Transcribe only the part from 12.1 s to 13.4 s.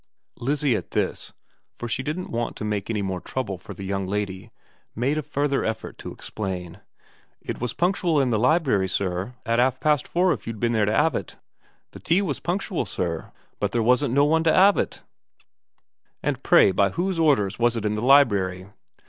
was punctual, sir,